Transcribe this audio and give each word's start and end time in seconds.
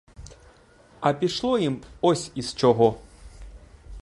А 0.99 1.13
пішло 1.13 1.59
їм 1.59 1.81
ось 2.01 2.31
із 2.35 2.53
чого. 2.55 2.97